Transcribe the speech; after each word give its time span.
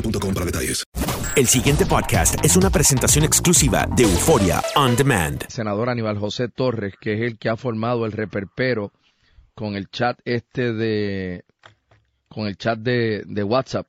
boostmobile.com 0.00 0.34
para 0.34 0.46
detalles. 0.46 0.84
El 1.36 1.46
siguiente 1.46 1.86
podcast 1.86 2.44
es 2.44 2.56
una 2.56 2.70
presentación 2.70 3.24
exclusiva 3.24 3.86
de 3.96 4.04
Euforia 4.04 4.60
On 4.76 4.96
Demand. 4.96 5.44
senador 5.48 5.88
Aníbal 5.88 6.18
José 6.18 6.48
Torres, 6.48 6.94
que 7.00 7.14
es 7.14 7.20
el 7.20 7.38
que 7.38 7.48
ha 7.48 7.56
formado 7.56 8.06
el 8.06 8.12
reperpero 8.12 8.92
con 9.54 9.74
el 9.74 9.88
chat 9.88 10.18
este 10.24 10.72
de 10.72 11.44
con 12.28 12.46
el 12.46 12.56
chat 12.56 12.78
de, 12.78 13.22
de 13.26 13.42
WhatsApp. 13.44 13.86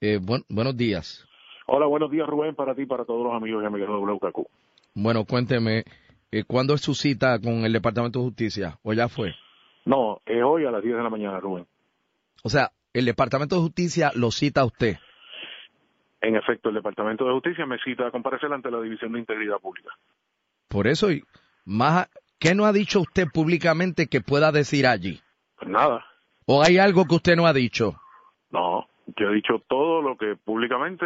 Eh, 0.00 0.18
buen- 0.22 0.44
buenos 0.48 0.76
días. 0.76 1.24
Hola, 1.66 1.86
buenos 1.86 2.10
días 2.10 2.26
Rubén, 2.26 2.54
para 2.54 2.74
ti 2.74 2.82
y 2.82 2.86
para 2.86 3.04
todos 3.04 3.24
los 3.24 3.34
amigos 3.34 3.62
y 3.62 3.66
amigas 3.66 3.88
de 3.88 3.94
WKQ. 3.94 4.46
Bueno, 4.94 5.24
cuénteme, 5.24 5.84
eh, 6.32 6.44
¿cuándo 6.46 6.74
es 6.74 6.80
su 6.80 6.94
cita 6.94 7.38
con 7.38 7.64
el 7.64 7.72
Departamento 7.72 8.18
de 8.18 8.24
Justicia? 8.26 8.78
¿O 8.82 8.92
ya 8.92 9.08
fue? 9.08 9.34
No, 9.84 10.20
es 10.26 10.42
hoy 10.44 10.64
a 10.66 10.70
las 10.70 10.82
10 10.82 10.96
de 10.96 11.02
la 11.02 11.10
mañana, 11.10 11.38
Rubén. 11.40 11.66
O 12.42 12.48
sea, 12.48 12.72
el 12.92 13.04
Departamento 13.04 13.56
de 13.56 13.62
Justicia 13.62 14.10
lo 14.14 14.30
cita 14.30 14.62
a 14.62 14.64
usted. 14.64 14.96
En 16.20 16.36
efecto, 16.36 16.68
el 16.68 16.74
Departamento 16.74 17.24
de 17.24 17.32
Justicia 17.32 17.64
me 17.66 17.78
cita 17.78 18.06
a 18.06 18.10
comparecer 18.10 18.52
ante 18.52 18.70
la 18.70 18.80
División 18.80 19.12
de 19.12 19.20
Integridad 19.20 19.58
Pública. 19.58 19.90
Por 20.68 20.86
eso, 20.86 21.08
más, 21.64 22.08
¿qué 22.38 22.54
no 22.54 22.66
ha 22.66 22.72
dicho 22.72 23.00
usted 23.00 23.26
públicamente 23.32 24.06
que 24.06 24.20
pueda 24.20 24.52
decir 24.52 24.86
allí? 24.86 25.20
Pues 25.58 25.70
nada, 25.70 26.04
¿O 26.46 26.62
hay 26.62 26.78
algo 26.78 27.04
que 27.06 27.14
usted 27.14 27.36
no 27.36 27.46
ha 27.46 27.52
dicho? 27.52 27.94
no, 28.50 28.86
yo 29.16 29.30
he 29.30 29.34
dicho 29.34 29.62
todo 29.68 30.02
lo 30.02 30.16
que 30.16 30.36
públicamente 30.36 31.04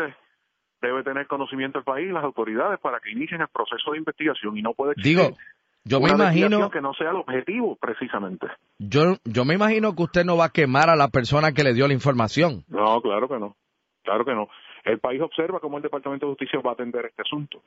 debe 0.81 1.03
tener 1.03 1.27
conocimiento 1.27 1.79
el 1.79 1.85
país 1.85 2.09
y 2.09 2.13
las 2.13 2.25
autoridades 2.25 2.79
para 2.81 3.01
que 3.01 3.11
inicien 3.11 3.41
el 3.41 3.49
proceso 3.49 3.93
de 3.93 3.99
investigación 3.99 4.57
y 4.59 4.63
no 4.63 4.75
puede 4.75 4.93
existir 4.93 5.17
Digo, 5.19 5.37
yo 5.85 6.01
me 6.01 6.13
una 6.13 6.25
imagino, 6.25 6.71
que 6.71 6.81
no 6.81 6.93
sea 6.95 7.11
el 7.11 7.17
objetivo 7.17 7.77
precisamente. 7.77 8.47
yo, 8.79 9.17
yo 9.25 9.45
me 9.45 9.55
imagino 9.55 9.95
que 9.95 10.03
usted 10.03 10.25
no 10.25 10.37
va 10.37 10.47
a 10.47 10.51
quemar 10.51 10.89
a 10.91 10.97
la 10.97 11.09
persona 11.09 11.53
que 11.53 11.63
le 11.65 11.75
dio 11.75 11.87
la 11.89 11.95
información. 11.95 12.65
No, 12.69 13.01
claro 13.01 13.29
que 13.29 13.39
no, 13.39 13.57
claro 14.03 14.25
que 14.25 14.35
no. 14.35 14.49
El 14.85 14.99
país 14.99 15.21
observa 15.23 15.61
cómo 15.61 15.79
el 15.79 15.83
Departamento 15.83 16.27
de 16.27 16.33
Justicia 16.33 16.61
va 16.61 16.71
a 16.71 16.75
atender 16.75 17.07
este 17.07 17.23
asunto. 17.23 17.63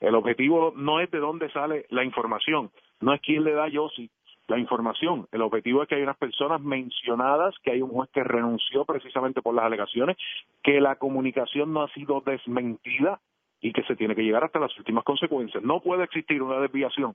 El 0.00 0.14
objetivo 0.14 0.72
no 0.74 1.00
es 1.00 1.10
de 1.10 1.18
dónde 1.18 1.50
sale 1.50 1.86
la 1.90 2.02
información, 2.02 2.70
no 3.00 3.12
es 3.14 3.20
quién 3.20 3.44
le 3.44 3.52
da 3.52 3.64
a 3.64 3.68
Yossi 3.68 4.10
la 4.48 4.58
información. 4.58 5.28
El 5.32 5.42
objetivo 5.42 5.82
es 5.82 5.88
que 5.88 5.94
hay 5.94 6.02
unas 6.02 6.16
personas 6.16 6.60
mencionadas, 6.60 7.54
que 7.62 7.70
hay 7.70 7.82
un 7.82 7.90
juez 7.90 8.10
que 8.12 8.24
renunció 8.24 8.84
precisamente 8.84 9.42
por 9.42 9.54
las 9.54 9.66
alegaciones, 9.66 10.16
que 10.62 10.80
la 10.80 10.96
comunicación 10.96 11.72
no 11.72 11.82
ha 11.82 11.88
sido 11.92 12.20
desmentida 12.24 13.20
y 13.60 13.72
que 13.72 13.84
se 13.84 13.94
tiene 13.94 14.16
que 14.16 14.24
llegar 14.24 14.42
hasta 14.42 14.58
las 14.58 14.76
últimas 14.78 15.04
consecuencias. 15.04 15.62
No 15.62 15.80
puede 15.80 16.04
existir 16.04 16.42
una 16.42 16.58
desviación 16.58 17.14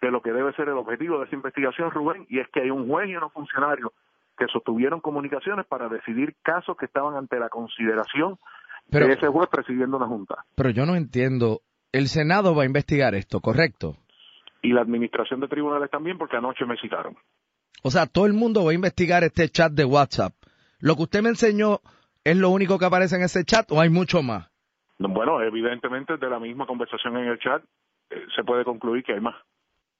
de 0.00 0.10
lo 0.10 0.22
que 0.22 0.32
debe 0.32 0.52
ser 0.52 0.68
el 0.68 0.78
objetivo 0.78 1.18
de 1.18 1.26
esa 1.26 1.34
investigación, 1.34 1.90
Rubén, 1.90 2.26
y 2.28 2.38
es 2.38 2.48
que 2.48 2.60
hay 2.60 2.70
un 2.70 2.88
juez 2.88 3.08
y 3.08 3.16
unos 3.16 3.32
funcionarios 3.32 3.90
que 4.38 4.46
sostuvieron 4.46 5.00
comunicaciones 5.00 5.66
para 5.66 5.88
decidir 5.88 6.36
casos 6.42 6.76
que 6.76 6.86
estaban 6.86 7.14
ante 7.14 7.38
la 7.38 7.50
consideración 7.50 8.38
Pero- 8.90 9.06
de 9.06 9.14
ese 9.14 9.28
juez 9.28 9.48
presidiendo 9.50 9.96
una 9.96 10.06
junta. 10.06 10.44
Pero 10.54 10.70
yo 10.70 10.86
no 10.86 10.94
entiendo. 10.96 11.60
El 11.92 12.08
Senado 12.08 12.54
va 12.54 12.62
a 12.62 12.66
investigar 12.66 13.14
esto, 13.14 13.40
¿correcto? 13.40 13.96
Y 14.62 14.72
la 14.72 14.82
administración 14.82 15.40
de 15.40 15.48
tribunales 15.48 15.90
también, 15.90 16.18
porque 16.18 16.36
anoche 16.36 16.64
me 16.66 16.76
citaron. 16.76 17.16
O 17.82 17.90
sea, 17.90 18.06
todo 18.06 18.26
el 18.26 18.32
mundo 18.34 18.64
va 18.64 18.72
a 18.72 18.74
investigar 18.74 19.24
este 19.24 19.48
chat 19.48 19.72
de 19.72 19.84
WhatsApp. 19.84 20.32
¿Lo 20.80 20.96
que 20.96 21.02
usted 21.02 21.22
me 21.22 21.30
enseñó 21.30 21.80
es 22.24 22.36
lo 22.36 22.50
único 22.50 22.78
que 22.78 22.84
aparece 22.84 23.16
en 23.16 23.22
ese 23.22 23.44
chat 23.44 23.70
o 23.72 23.80
hay 23.80 23.88
mucho 23.88 24.22
más? 24.22 24.50
Bueno, 24.98 25.40
evidentemente 25.42 26.18
de 26.18 26.28
la 26.28 26.38
misma 26.38 26.66
conversación 26.66 27.16
en 27.16 27.24
el 27.28 27.38
chat 27.38 27.62
eh, 28.10 28.22
se 28.36 28.44
puede 28.44 28.64
concluir 28.64 29.02
que 29.02 29.14
hay 29.14 29.20
más, 29.20 29.34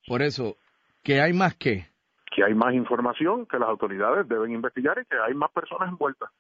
Por 0.06 0.20
eso, 0.20 0.56
¿que 1.02 1.20
hay 1.22 1.32
más 1.32 1.54
que? 1.54 1.86
que 2.32 2.44
hay 2.44 2.54
más 2.54 2.74
información 2.74 3.46
que 3.46 3.58
las 3.58 3.68
autoridades 3.68 4.28
deben 4.28 4.52
investigar 4.52 4.98
y 5.00 5.04
que 5.06 5.16
hay 5.18 5.34
más 5.34 5.50
personas 5.50 5.88
envueltas 5.88 6.30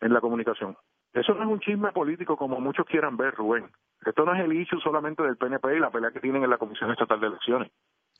en 0.00 0.12
la 0.12 0.20
comunicación. 0.20 0.76
Eso 1.12 1.34
no 1.34 1.42
es 1.42 1.48
un 1.48 1.60
chisme 1.60 1.92
político 1.92 2.36
como 2.36 2.58
muchos 2.60 2.86
quieran 2.86 3.16
ver, 3.16 3.34
Rubén. 3.34 3.70
Esto 4.04 4.24
no 4.24 4.34
es 4.34 4.40
el 4.40 4.52
issue 4.52 4.80
solamente 4.80 5.22
del 5.22 5.36
PNP 5.36 5.76
y 5.76 5.80
la 5.80 5.90
pelea 5.90 6.10
que 6.10 6.20
tienen 6.20 6.42
en 6.42 6.50
la 6.50 6.58
Comisión 6.58 6.90
Estatal 6.90 7.20
de 7.20 7.26
Elecciones. 7.28 7.70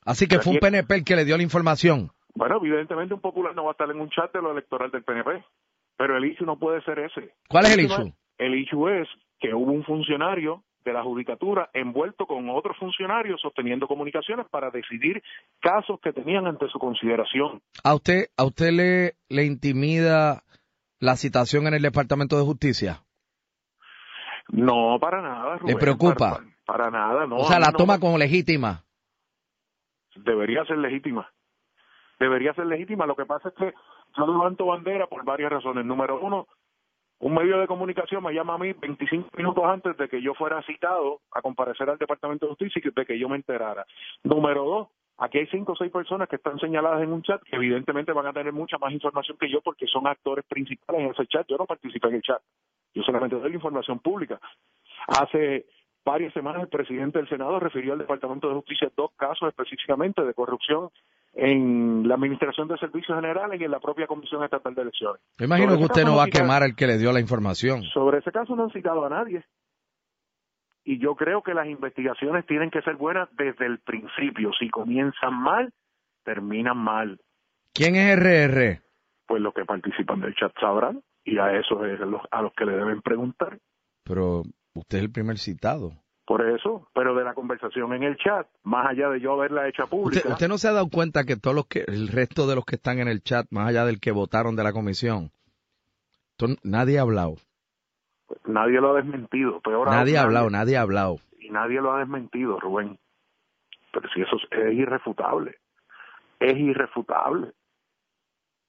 Así 0.05 0.27
que 0.27 0.39
fue 0.39 0.53
un 0.53 0.59
PNP 0.59 0.95
el 0.95 1.03
que 1.03 1.15
le 1.15 1.25
dio 1.25 1.35
la 1.37 1.43
información. 1.43 2.11
Bueno, 2.35 2.57
evidentemente 2.57 3.13
un 3.13 3.21
popular 3.21 3.55
no 3.55 3.63
va 3.63 3.71
a 3.71 3.73
estar 3.73 3.89
en 3.89 3.99
un 3.99 4.09
chat 4.09 4.31
de 4.33 4.41
lo 4.41 4.51
electoral 4.51 4.91
del 4.91 5.03
PNP, 5.03 5.43
pero 5.97 6.17
el 6.17 6.25
issue 6.25 6.45
no 6.45 6.57
puede 6.57 6.81
ser 6.83 6.99
ese. 6.99 7.33
¿Cuál 7.47 7.65
es 7.65 7.73
el 7.73 7.85
issue? 7.85 8.13
El 8.37 8.55
issue 8.55 9.01
es 9.01 9.07
que 9.39 9.53
hubo 9.53 9.71
un 9.71 9.83
funcionario 9.83 10.63
de 10.83 10.93
la 10.93 11.03
judicatura 11.03 11.69
envuelto 11.73 12.25
con 12.25 12.49
otros 12.49 12.77
funcionarios 12.77 13.39
sosteniendo 13.41 13.87
comunicaciones 13.87 14.47
para 14.49 14.69
decidir 14.69 15.21
casos 15.61 15.99
que 16.01 16.11
tenían 16.11 16.45
ante 16.45 16.67
su 16.69 16.79
consideración. 16.79 17.61
¿A 17.83 17.95
usted, 17.95 18.25
a 18.37 18.45
usted 18.45 18.71
le, 18.71 19.13
le 19.29 19.45
intimida 19.45 20.43
la 21.03 21.17
citación 21.17 21.67
en 21.67 21.73
el 21.73 21.81
Departamento 21.81 22.37
de 22.37 22.45
Justicia? 22.45 23.01
No, 24.49 24.97
para 25.01 25.21
nada, 25.21 25.57
Rubén. 25.57 25.75
¿Le 25.75 25.79
preocupa? 25.79 26.37
Para, 26.37 26.43
para 26.65 26.91
nada, 26.91 27.27
no. 27.27 27.37
o 27.37 27.45
sea, 27.45 27.59
la 27.59 27.71
no 27.71 27.77
toma 27.77 27.99
como 27.99 28.17
legítima. 28.17 28.83
debería 30.15 30.63
ser 30.65 30.77
legítima. 30.77 31.29
Debería 32.19 32.53
ser 32.53 32.67
legítima. 32.67 33.05
Lo 33.05 33.17
que 33.17 33.25
pasa 33.25 33.49
es 33.49 33.55
que 33.55 33.73
yo 34.17 34.27
levanto 34.27 34.65
bandera 34.65 35.07
por 35.07 35.25
varias 35.25 35.51
razones. 35.51 35.85
Número 35.85 36.21
uno, 36.21 36.47
un 37.19 37.33
medio 37.33 37.59
de 37.59 37.67
comunicación 37.67 38.23
me 38.23 38.33
llama 38.33 38.53
a 38.53 38.57
mí 38.57 38.71
25 38.71 39.29
minutos 39.35 39.63
antes 39.65 39.97
de 39.97 40.07
que 40.07 40.21
yo 40.21 40.33
fuera 40.35 40.63
citado 40.63 41.19
a 41.33 41.41
comparecer 41.41 41.89
al 41.89 41.97
Departamento 41.97 42.45
de 42.45 42.51
Justicia 42.51 42.81
y 42.83 42.91
de 42.93 43.05
que 43.05 43.19
yo 43.19 43.27
me 43.27 43.35
enterara. 43.35 43.85
Número 44.23 44.63
dos, 44.63 44.87
aquí 45.17 45.39
hay 45.39 45.47
cinco 45.47 45.73
o 45.73 45.75
seis 45.75 45.91
personas 45.91 46.27
que 46.27 46.37
están 46.37 46.59
señaladas 46.59 47.03
en 47.03 47.11
un 47.11 47.21
chat 47.21 47.41
que 47.43 47.55
evidentemente 47.55 48.11
van 48.11 48.27
a 48.27 48.33
tener 48.33 48.53
mucha 48.53 48.77
más 48.77 48.91
información 48.93 49.37
que 49.39 49.49
yo 49.49 49.61
porque 49.61 49.87
son 49.87 50.07
actores 50.07 50.45
principales 50.45 51.01
en 51.03 51.11
ese 51.11 51.27
chat. 51.27 51.45
Yo 51.47 51.57
no 51.57 51.65
participé 51.65 52.07
en 52.09 52.15
el 52.15 52.21
chat. 52.21 52.41
Yo 52.93 53.03
solamente 53.03 53.35
doy 53.35 53.49
la 53.49 53.55
información 53.55 53.99
pública. 53.99 54.39
Hace 55.07 55.65
varias 56.05 56.33
semanas 56.33 56.63
el 56.63 56.69
presidente 56.69 57.19
del 57.19 57.29
Senado 57.29 57.59
refirió 57.59 57.93
al 57.93 57.99
Departamento 57.99 58.47
de 58.47 58.55
Justicia 58.55 58.91
dos 58.95 59.11
casos 59.15 59.49
específicamente 59.49 60.23
de 60.23 60.33
corrupción 60.33 60.89
en 61.33 62.07
la 62.07 62.15
Administración 62.15 62.67
de 62.67 62.77
Servicios 62.77 63.15
Generales 63.15 63.59
y 63.59 63.63
en 63.63 63.71
la 63.71 63.79
propia 63.79 64.05
Comisión 64.05 64.43
Estatal 64.43 64.75
de 64.75 64.83
Elecciones. 64.83 65.21
Me 65.39 65.45
imagino 65.45 65.77
que 65.77 65.83
usted 65.83 66.03
no 66.03 66.17
va 66.17 66.25
a 66.25 66.27
quemar 66.27 66.61
al 66.61 66.75
que 66.75 66.85
le 66.85 66.97
dio 66.97 67.11
la 67.11 67.19
información. 67.19 67.81
Sobre 67.93 68.19
ese 68.19 68.31
caso 68.31 68.55
no 68.55 68.63
han 68.63 68.71
citado 68.71 69.03
a 69.05 69.09
nadie. 69.09 69.43
Y 70.83 70.99
yo 70.99 71.15
creo 71.15 71.41
que 71.41 71.53
las 71.53 71.67
investigaciones 71.67 72.45
tienen 72.45 72.69
que 72.69 72.81
ser 72.81 72.95
buenas 72.95 73.29
desde 73.37 73.65
el 73.65 73.79
principio. 73.79 74.51
Si 74.59 74.69
comienzan 74.69 75.33
mal, 75.33 75.73
terminan 76.23 76.77
mal. 76.77 77.19
¿Quién 77.73 77.95
es 77.95 78.17
RR? 78.17 78.81
Pues 79.25 79.41
los 79.41 79.53
que 79.53 79.65
participan 79.65 80.19
del 80.21 80.35
chat 80.35 80.53
sabrán 80.59 81.01
y 81.23 81.37
a 81.37 81.57
eso 81.57 81.85
es 81.85 81.99
los, 82.01 82.21
a 82.29 82.41
los 82.41 82.53
que 82.53 82.65
le 82.65 82.73
deben 82.73 83.01
preguntar. 83.01 83.59
Pero 84.03 84.43
usted 84.73 84.97
es 84.97 85.03
el 85.05 85.11
primer 85.11 85.37
citado. 85.37 85.93
Por 86.25 86.47
eso, 86.49 86.87
pero 86.93 87.15
de 87.15 87.23
la 87.23 87.33
conversación 87.33 87.93
en 87.93 88.03
el 88.03 88.15
chat, 88.17 88.47
más 88.63 88.87
allá 88.87 89.09
de 89.09 89.19
yo 89.19 89.33
haberla 89.33 89.67
hecha 89.67 89.87
pública, 89.87 90.19
¿Usted, 90.19 90.31
usted 90.31 90.47
no 90.47 90.57
se 90.57 90.69
ha 90.69 90.71
dado 90.71 90.89
cuenta 90.89 91.25
que 91.25 91.35
todos 91.35 91.55
los 91.55 91.67
que, 91.67 91.83
el 91.85 92.07
resto 92.07 92.47
de 92.47 92.55
los 92.55 92.65
que 92.65 92.75
están 92.75 92.99
en 92.99 93.09
el 93.09 93.21
chat, 93.23 93.45
más 93.49 93.67
allá 93.67 93.85
del 93.85 93.99
que 93.99 94.11
votaron 94.11 94.55
de 94.55 94.63
la 94.63 94.71
comisión, 94.71 95.31
nadie 96.63 96.97
ha 96.97 97.01
hablado. 97.01 97.35
Nadie 98.45 98.79
lo 98.81 98.91
ha 98.91 98.95
desmentido. 99.01 99.59
Peor 99.61 99.89
Nadie 99.89 100.17
ha 100.17 100.23
hablado, 100.23 100.49
nadie 100.49 100.77
ha 100.77 100.81
hablado. 100.81 101.17
y 101.39 101.49
nadie 101.49 101.81
lo 101.81 101.91
ha 101.93 101.99
desmentido, 101.99 102.59
Rubén. 102.59 102.97
Pero 103.91 104.09
si 104.13 104.21
eso 104.21 104.35
es, 104.37 104.43
es 104.51 104.73
irrefutable, 104.73 105.55
es 106.39 106.57
irrefutable. 106.57 107.51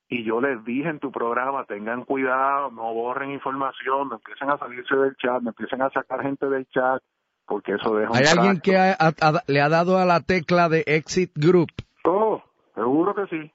Y 0.09 0.23
yo 0.25 0.41
les 0.41 0.63
dije 0.65 0.89
en 0.91 0.99
tu 1.01 1.11
programa, 1.11 1.65
tengan 1.65 2.05
cuidado, 2.05 2.71
no 2.71 2.93
borren 2.93 3.31
información, 3.31 4.11
no 4.11 4.17
empiecen 4.17 4.51
a 4.51 4.59
salirse 4.59 4.95
del 4.97 5.17
chat, 5.17 5.41
no 5.43 5.49
empiecen 5.51 5.81
a 5.83 5.91
sacar 5.91 6.21
gente 6.23 6.47
del 6.49 6.67
chat, 6.69 7.03
porque 7.47 7.73
eso 7.73 7.95
deja 7.97 8.11
un 8.11 8.17
¿Hay 8.19 8.25
alguien 8.27 8.61
que 8.61 8.77
ha- 8.77 8.93
ha- 9.01 9.15
ha- 9.21 9.43
le 9.47 9.61
ha 9.63 9.69
dado 9.71 9.99
a 9.99 10.05
la 10.05 10.21
tecla 10.21 10.69
de 10.69 10.85
Exit 10.87 11.33
Group? 11.35 11.71
Oh, 12.05 12.43
seguro 12.75 13.15
que 13.15 13.27
sí, 13.29 13.51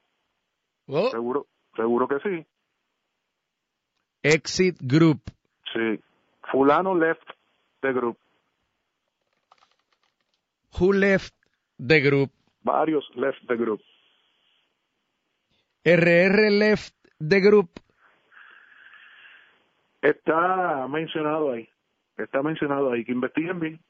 Oh, 0.88 1.08
seguro, 1.10 1.46
seguro 1.76 2.08
que 2.08 2.18
sí. 2.18 2.46
Exit 4.22 4.76
Group. 4.80 5.20
Sí, 5.72 6.00
fulano 6.50 6.94
left 6.94 7.22
the 7.80 7.92
group, 7.92 8.18
Who 10.78 10.92
left 10.92 11.34
the 11.78 12.00
group? 12.00 12.30
varios 12.62 13.04
left 13.16 13.46
the 13.48 13.56
group. 13.56 13.80
RR 15.84 16.50
left 16.50 16.94
the 17.18 17.40
group. 17.40 17.70
Está 20.02 20.86
mencionado 20.88 21.52
ahí, 21.52 21.68
está 22.16 22.42
mencionado 22.42 22.90
ahí, 22.92 23.04
que 23.04 23.12
investiguen 23.12 23.60
bien, 23.60 23.80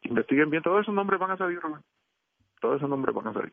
que 0.00 0.08
investiguen 0.08 0.50
bien, 0.50 0.62
todos 0.62 0.82
esos 0.82 0.94
nombres 0.94 1.20
van 1.20 1.32
a 1.32 1.36
salir, 1.36 1.60
Rubén. 1.60 1.82
todos 2.60 2.76
esos 2.76 2.88
nombres 2.88 3.14
van 3.14 3.28
a 3.28 3.32
salir. 3.34 3.52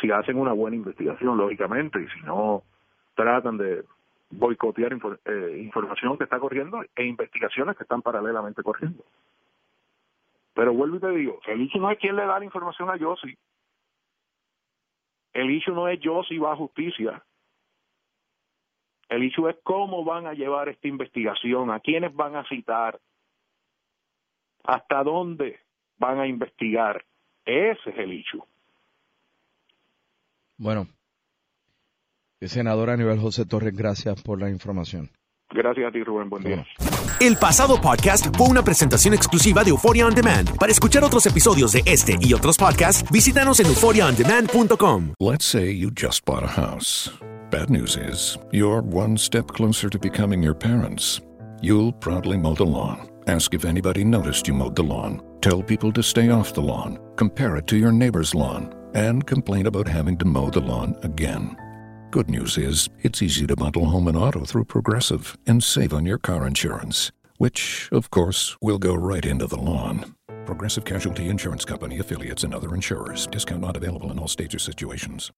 Si 0.00 0.10
hacen 0.10 0.38
una 0.38 0.52
buena 0.52 0.76
investigación, 0.76 1.36
lógicamente, 1.36 2.00
y 2.00 2.08
si 2.08 2.20
no, 2.24 2.62
tratan 3.14 3.58
de 3.58 3.84
boicotear 4.30 4.92
infor- 4.92 5.20
eh, 5.24 5.58
información 5.60 6.16
que 6.16 6.24
está 6.24 6.38
corriendo 6.38 6.82
e 6.94 7.04
investigaciones 7.04 7.76
que 7.76 7.82
están 7.82 8.02
paralelamente 8.02 8.62
corriendo. 8.62 9.04
Pero 10.54 10.72
vuelvo 10.72 10.96
y 10.96 11.00
te 11.00 11.10
digo, 11.10 11.40
el 11.46 11.62
issue 11.62 11.80
no 11.80 11.90
es 11.90 11.98
quién 11.98 12.16
le 12.16 12.24
da 12.24 12.38
la 12.38 12.44
información 12.44 12.90
a 12.90 12.96
Yossi. 12.96 13.36
El 15.32 15.50
issue 15.50 15.74
no 15.74 15.88
es 15.88 16.00
Yossi 16.00 16.38
va 16.38 16.52
a 16.52 16.56
justicia. 16.56 17.24
El 19.08 19.24
issue 19.24 19.48
es 19.48 19.56
cómo 19.62 20.04
van 20.04 20.26
a 20.26 20.34
llevar 20.34 20.68
esta 20.68 20.86
investigación, 20.86 21.70
a 21.70 21.80
quiénes 21.80 22.14
van 22.14 22.36
a 22.36 22.44
citar, 22.44 23.00
hasta 24.64 25.02
dónde 25.02 25.58
van 25.98 26.20
a 26.20 26.26
investigar. 26.26 27.04
Ese 27.44 27.90
es 27.90 27.98
el 27.98 28.12
issue. 28.12 28.42
Bueno, 30.56 30.86
senador 32.48 32.90
Aníbal 32.90 33.18
José 33.18 33.44
Torres, 33.44 33.74
gracias 33.74 34.22
por 34.22 34.40
la 34.40 34.50
información. 34.50 35.10
Gracias 35.52 35.88
a 35.88 35.92
ti, 35.92 36.02
Rubén. 36.04 36.30
Buen 36.30 36.44
día. 36.44 36.64
El 37.20 37.36
pasado 37.36 37.80
podcast 37.80 38.34
fue 38.36 38.48
una 38.48 38.62
presentación 38.62 39.14
exclusiva 39.14 39.64
de 39.64 39.70
Euphoria 39.70 40.06
On 40.06 40.14
Demand. 40.14 40.56
Para 40.56 40.72
escuchar 40.72 41.02
otros 41.04 41.26
episodios 41.26 41.72
de 41.72 41.82
este 41.84 42.16
y 42.20 42.32
otros 42.32 42.56
podcasts, 42.56 43.04
visítanos 43.10 43.60
en 43.60 43.66
euphoriaondemand.com. 43.66 45.14
Let's 45.18 45.44
say 45.44 45.76
you 45.76 45.90
just 45.90 46.24
bought 46.24 46.44
a 46.44 46.46
house. 46.46 47.10
Bad 47.50 47.68
news 47.68 47.96
is, 47.96 48.38
you're 48.52 48.80
one 48.80 49.18
step 49.18 49.48
closer 49.48 49.90
to 49.90 49.98
becoming 49.98 50.40
your 50.40 50.54
parents. 50.54 51.20
You'll 51.60 51.92
proudly 51.92 52.38
mow 52.38 52.54
the 52.54 52.64
lawn, 52.64 53.10
ask 53.26 53.52
if 53.52 53.64
anybody 53.64 54.04
noticed 54.04 54.46
you 54.46 54.54
mowed 54.54 54.76
the 54.76 54.84
lawn, 54.84 55.20
tell 55.40 55.62
people 55.62 55.92
to 55.92 56.02
stay 56.02 56.30
off 56.30 56.54
the 56.54 56.62
lawn, 56.62 56.98
compare 57.16 57.56
it 57.56 57.66
to 57.66 57.76
your 57.76 57.92
neighbor's 57.92 58.34
lawn, 58.36 58.72
and 58.94 59.26
complain 59.26 59.66
about 59.66 59.88
having 59.88 60.16
to 60.18 60.24
mow 60.24 60.48
the 60.48 60.60
lawn 60.60 60.96
again. 61.02 61.56
Good 62.10 62.28
news 62.28 62.58
is, 62.58 62.88
it's 63.02 63.22
easy 63.22 63.46
to 63.46 63.54
bundle 63.54 63.86
home 63.86 64.08
and 64.08 64.16
auto 64.16 64.44
through 64.44 64.64
Progressive 64.64 65.38
and 65.46 65.62
save 65.62 65.94
on 65.94 66.04
your 66.04 66.18
car 66.18 66.44
insurance, 66.44 67.12
which, 67.38 67.88
of 67.92 68.10
course, 68.10 68.56
will 68.60 68.78
go 68.78 68.96
right 68.96 69.24
into 69.24 69.46
the 69.46 69.56
lawn. 69.56 70.16
Progressive 70.44 70.84
Casualty 70.84 71.28
Insurance 71.28 71.64
Company 71.64 72.00
affiliates 72.00 72.42
and 72.42 72.52
other 72.52 72.74
insurers. 72.74 73.28
Discount 73.28 73.60
not 73.60 73.76
available 73.76 74.10
in 74.10 74.18
all 74.18 74.26
states 74.26 74.56
or 74.56 74.58
situations. 74.58 75.30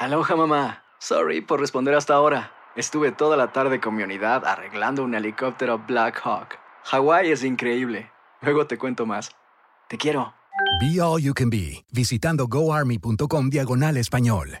Aloha 0.00 0.36
mamá. 0.36 0.76
Sorry 1.00 1.40
por 1.40 1.58
responder 1.58 1.94
hasta 1.94 2.14
ahora. 2.14 2.52
Estuve 2.76 3.10
toda 3.10 3.36
la 3.36 3.50
tarde 3.52 3.80
con 3.80 3.96
mi 3.96 4.04
unidad 4.04 4.44
arreglando 4.44 5.02
un 5.02 5.16
helicóptero 5.16 5.84
Black 5.88 6.20
Hawk. 6.24 6.56
Hawái 6.84 7.32
es 7.32 7.42
increíble. 7.42 8.12
Luego 8.42 8.68
te 8.68 8.78
cuento 8.78 9.06
más. 9.06 9.32
Te 9.88 9.98
quiero. 9.98 10.34
Be 10.80 11.00
All 11.00 11.20
You 11.20 11.34
Can 11.34 11.50
Be, 11.50 11.84
visitando 11.90 12.46
goarmy.com 12.46 13.50
diagonal 13.50 13.96
español. 13.96 14.60